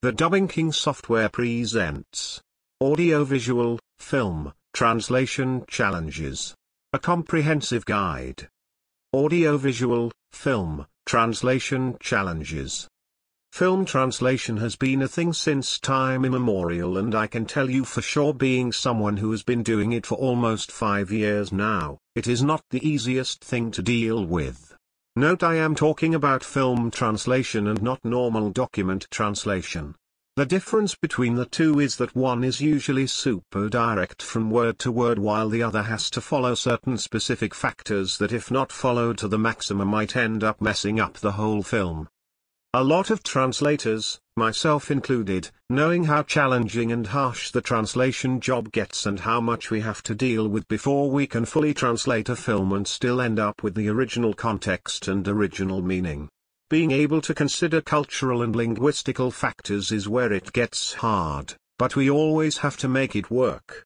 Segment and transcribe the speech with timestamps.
[0.00, 2.40] The Dubbing King software presents
[2.80, 6.54] Audiovisual, Film, Translation Challenges.
[6.92, 8.46] A comprehensive guide.
[9.12, 12.86] Audiovisual, Film, Translation Challenges.
[13.50, 18.00] Film translation has been a thing since time immemorial and I can tell you for
[18.00, 22.40] sure being someone who has been doing it for almost five years now, it is
[22.40, 24.67] not the easiest thing to deal with.
[25.18, 29.96] Note I am talking about film translation and not normal document translation.
[30.36, 34.92] The difference between the two is that one is usually super direct from word to
[34.92, 39.26] word while the other has to follow certain specific factors that if not followed to
[39.26, 42.08] the maximum might end up messing up the whole film.
[42.72, 49.04] A lot of translators, myself included, knowing how challenging and harsh the translation job gets
[49.04, 52.72] and how much we have to deal with before we can fully translate a film
[52.72, 56.28] and still end up with the original context and original meaning.
[56.70, 62.08] Being able to consider cultural and linguistical factors is where it gets hard, but we
[62.08, 63.84] always have to make it work.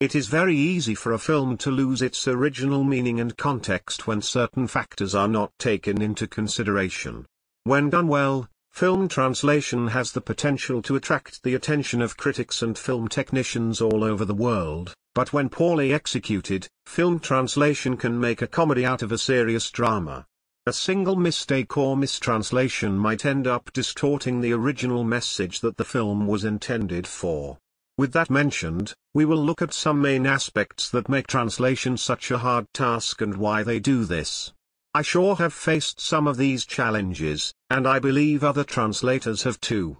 [0.00, 4.22] It is very easy for a film to lose its original meaning and context when
[4.22, 7.26] certain factors are not taken into consideration.
[7.64, 12.78] When done well, film translation has the potential to attract the attention of critics and
[12.78, 18.46] film technicians all over the world, but when poorly executed, film translation can make a
[18.46, 20.26] comedy out of a serious drama.
[20.66, 26.26] A single mistake or mistranslation might end up distorting the original message that the film
[26.26, 27.58] was intended for.
[27.96, 32.38] With that mentioned, we will look at some main aspects that make translation such a
[32.38, 34.52] hard task and why they do this.
[34.92, 39.96] I sure have faced some of these challenges, and I believe other translators have too.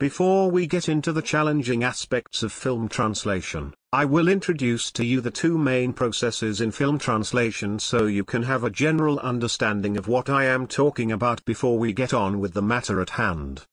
[0.00, 5.20] Before we get into the challenging aspects of film translation, I will introduce to you
[5.20, 10.08] the two main processes in film translation so you can have a general understanding of
[10.08, 13.66] what I am talking about before we get on with the matter at hand.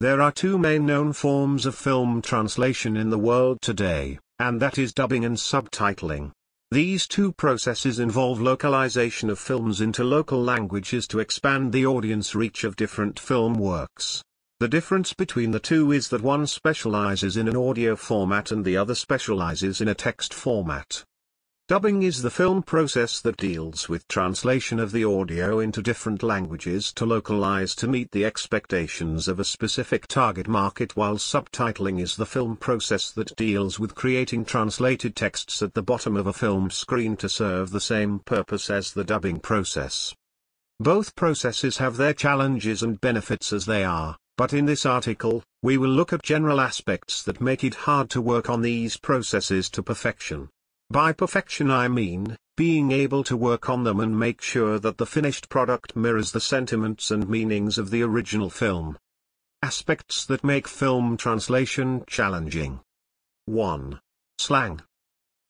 [0.00, 4.76] There are two main known forms of film translation in the world today, and that
[4.76, 6.32] is dubbing and subtitling.
[6.70, 12.64] These two processes involve localization of films into local languages to expand the audience reach
[12.64, 14.22] of different film works.
[14.60, 18.76] The difference between the two is that one specializes in an audio format and the
[18.76, 21.04] other specializes in a text format.
[21.66, 26.92] Dubbing is the film process that deals with translation of the audio into different languages
[26.92, 32.26] to localize to meet the expectations of a specific target market while subtitling is the
[32.26, 37.16] film process that deals with creating translated texts at the bottom of a film screen
[37.16, 40.14] to serve the same purpose as the dubbing process.
[40.78, 45.78] Both processes have their challenges and benefits as they are, but in this article, we
[45.78, 49.82] will look at general aspects that make it hard to work on these processes to
[49.82, 50.50] perfection.
[50.90, 55.06] By perfection I mean, being able to work on them and make sure that the
[55.06, 58.98] finished product mirrors the sentiments and meanings of the original film.
[59.62, 62.80] Aspects that make film translation challenging.
[63.46, 63.98] 1.
[64.38, 64.82] Slang.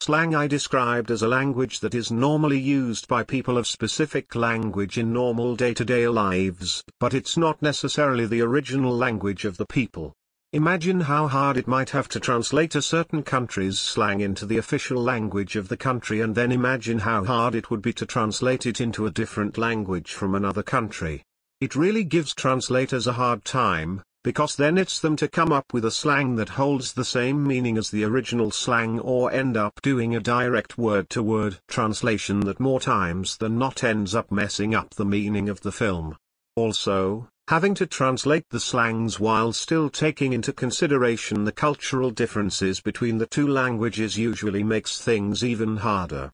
[0.00, 4.98] Slang I described as a language that is normally used by people of specific language
[4.98, 10.14] in normal day-to-day -day lives, but it's not necessarily the original language of the people.
[10.54, 15.02] Imagine how hard it might have to translate a certain country's slang into the official
[15.02, 18.80] language of the country and then imagine how hard it would be to translate it
[18.80, 21.24] into a different language from another country.
[21.60, 25.84] It really gives translators a hard time, because then it's them to come up with
[25.84, 30.14] a slang that holds the same meaning as the original slang or end up doing
[30.14, 35.04] a direct word-to-word -word translation that more times than not ends up messing up the
[35.04, 36.16] meaning of the film.
[36.54, 43.18] Also, Having to translate the slangs while still taking into consideration the cultural differences between
[43.18, 46.32] the two languages usually makes things even harder.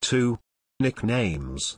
[0.00, 0.38] 2.
[0.80, 1.76] Nicknames.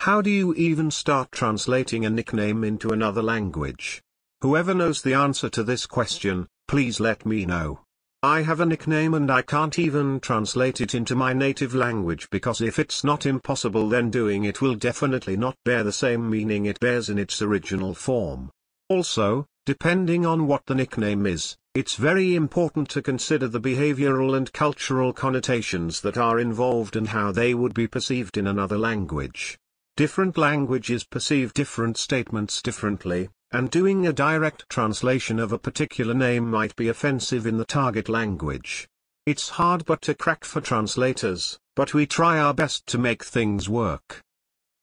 [0.00, 4.00] How do you even start translating a nickname into another language?
[4.40, 7.80] Whoever knows the answer to this question, please let me know.
[8.26, 12.60] I have a nickname and I can't even translate it into my native language because
[12.60, 16.80] if it's not impossible then doing it will definitely not bear the same meaning it
[16.80, 18.50] bears in its original form.
[18.88, 24.52] Also, depending on what the nickname is, it's very important to consider the behavioral and
[24.52, 29.56] cultural connotations that are involved and how they would be perceived in another language.
[29.96, 36.50] Different languages perceive different statements differently, and doing a direct translation of a particular name
[36.50, 38.88] might be offensive in the target language.
[39.26, 43.68] It's hard but to crack for translators, but we try our best to make things
[43.68, 44.22] work.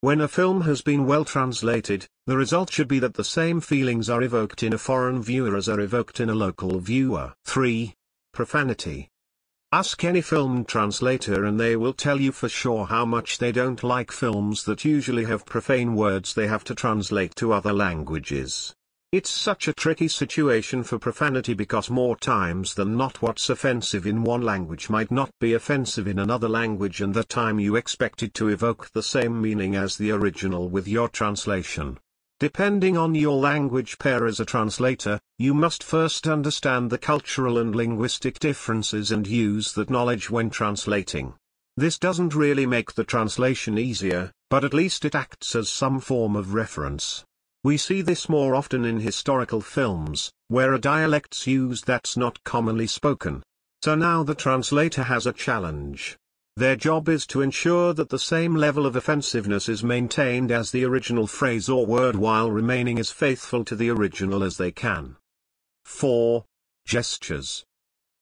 [0.02, 4.10] When a film has been well translated, the result should be that the same feelings
[4.10, 7.34] are evoked in a foreign viewer as are evoked in a local viewer.
[7.46, 7.94] 3.
[8.34, 9.10] Profanity.
[9.74, 13.84] Ask any film translator and they will tell you for sure how much they don't
[13.84, 18.76] like films that usually have profane words they have to translate to other languages.
[19.12, 24.24] It's such a tricky situation for profanity because more times than not what's offensive in
[24.24, 28.36] one language might not be offensive in another language and the time you expect it
[28.36, 31.98] to evoke the same meaning as the original with your translation.
[32.44, 37.74] Depending on your language pair as a translator, you must first understand the cultural and
[37.74, 41.36] linguistic differences and use that knowledge when translating.
[41.78, 46.36] This doesn't really make the translation easier, but at least it acts as some form
[46.36, 47.24] of reference.
[47.64, 52.88] We see this more often in historical films, where a dialect's used that's not commonly
[52.88, 53.42] spoken.
[53.84, 56.18] So now the translator has a challenge.
[56.56, 60.86] Their job is to ensure that the same level of offensiveness is maintained as the
[60.86, 65.16] original phrase or word while remaining as faithful to the original as they can.
[65.86, 66.46] 4.
[66.86, 67.66] Gestures.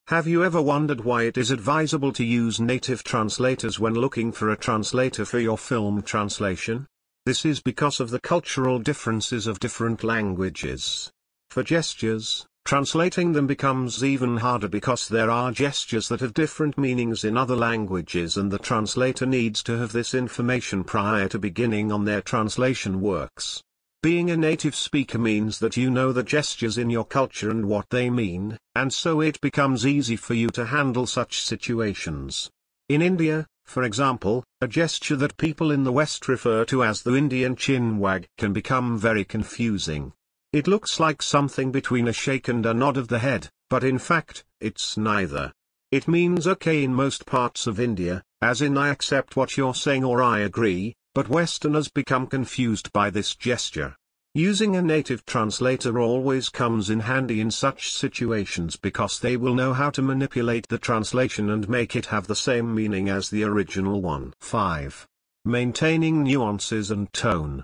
[0.07, 4.49] Have you ever wondered why it is advisable to use native translators when looking for
[4.49, 6.87] a translator for your film translation?
[7.25, 11.11] This is because of the cultural differences of different languages.
[11.49, 17.23] For gestures, translating them becomes even harder because there are gestures that have different meanings
[17.23, 22.05] in other languages and the translator needs to have this information prior to beginning on
[22.05, 23.61] their translation works.
[24.03, 27.85] Being a native speaker means that you know the gestures in your culture and what
[27.91, 32.49] they mean, and so it becomes easy for you to handle such situations.
[32.89, 37.15] In India, for example, a gesture that people in the West refer to as the
[37.15, 40.13] Indian chin wag can become very confusing.
[40.53, 43.97] It looks like something between a shake and a nod of the head, but in
[43.97, 45.53] fact, it's neither.
[45.91, 50.03] It means okay in most parts of India, as in I accept what you're saying
[50.03, 53.95] or I agree, but Westerners become confused by this gesture.
[54.33, 59.71] Using a native translator always comes in handy in such situations because they will know
[59.71, 64.01] how to manipulate the translation and make it have the same meaning as the original
[64.01, 64.33] one.
[64.41, 65.07] 5.
[65.45, 67.63] Maintaining nuances and tone.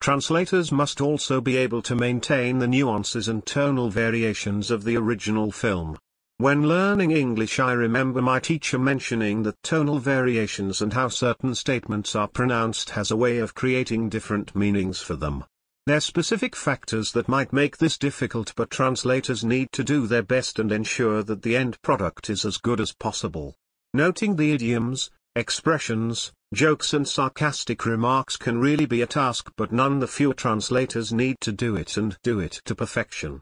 [0.00, 5.52] Translators must also be able to maintain the nuances and tonal variations of the original
[5.52, 5.98] film.
[6.38, 12.16] When learning English I remember my teacher mentioning that tonal variations and how certain statements
[12.16, 15.44] are pronounced has a way of creating different meanings for them.
[15.84, 20.22] There are specific factors that might make this difficult but translators need to do their
[20.22, 23.54] best and ensure that the end product is as good as possible.
[23.92, 30.00] Noting the idioms, expressions, jokes and sarcastic remarks can really be a task but none
[30.00, 33.40] the fewer translators need to do it and do it to perfection.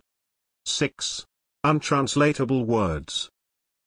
[0.66, 1.24] 6.
[1.64, 3.30] Untranslatable words.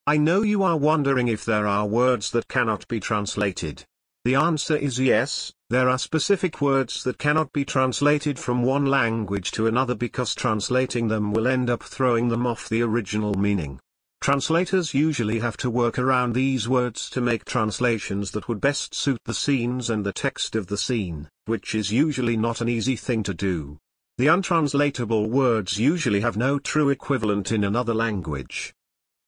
[0.08, 3.86] I know you are wondering if there are words that cannot be translated.
[4.26, 9.52] The answer is yes, there are specific words that cannot be translated from one language
[9.52, 13.80] to another because translating them will end up throwing them off the original meaning.
[14.22, 19.20] Translators usually have to work around these words to make translations that would best suit
[19.26, 23.24] the scenes and the text of the scene, which is usually not an easy thing
[23.24, 23.80] to do.
[24.20, 28.76] The untranslatable words usually have no true equivalent in another language.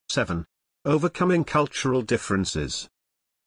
[0.09, 0.45] 7.
[0.85, 2.87] Overcoming cultural differences.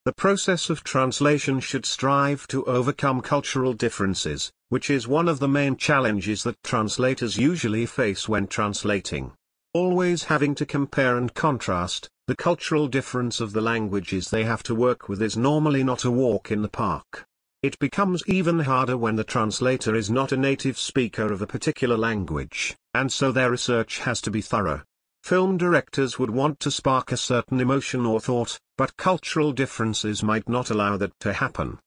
[0.04, 5.46] The process of translation should strive to overcome cultural differences, which is one of the
[5.46, 9.30] main challenges that translators usually face when translating.
[9.76, 14.74] Always having to compare and contrast, the cultural difference of the languages they have to
[14.74, 17.26] work with is normally not a walk in the park.
[17.62, 21.98] It becomes even harder when the translator is not a native speaker of a particular
[21.98, 24.82] language, and so their research has to be thorough.
[25.22, 30.48] Film directors would want to spark a certain emotion or thought, but cultural differences might
[30.48, 31.78] not allow that to happen.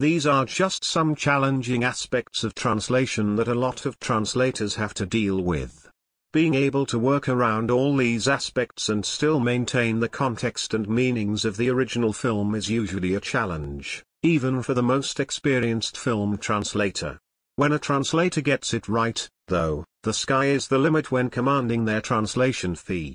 [0.00, 5.06] These are just some challenging aspects of translation that a lot of translators have to
[5.06, 5.89] deal with.
[6.32, 11.44] Being able to work around all these aspects and still maintain the context and meanings
[11.44, 17.18] of the original film is usually a challenge, even for the most experienced film translator.
[17.56, 22.00] When a translator gets it right, though, the sky is the limit when commanding their
[22.00, 23.08] translation fee.